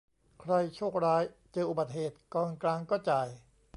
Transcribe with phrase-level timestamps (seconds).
[0.41, 1.23] ใคร "โชคร้าย"
[1.53, 3.27] เจออุบัติเหตุ กองกลางก็จ่าย